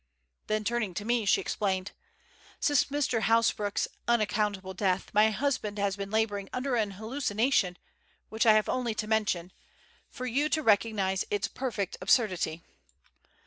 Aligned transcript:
Then 0.47 0.63
turning 0.63 0.95
to 0.95 1.05
me, 1.05 1.25
she 1.27 1.41
explained: 1.41 1.91
"Since 2.59 2.85
Mr. 2.85 3.21
Hasbrouck's 3.21 3.87
unaccountable 4.07 4.73
death, 4.73 5.13
my 5.13 5.29
husband 5.29 5.77
has 5.77 5.95
been 5.95 6.09
labouring 6.09 6.49
under 6.51 6.75
an 6.75 6.89
hallucination 6.97 7.77
which 8.29 8.47
I 8.47 8.53
have 8.53 8.67
only 8.67 8.95
to 8.95 9.05
mention, 9.05 9.51
for 10.09 10.25
you 10.25 10.49
to 10.49 10.63
recognize 10.63 11.23
its 11.29 11.47
perfect 11.47 11.97
absurdity. 12.01 12.63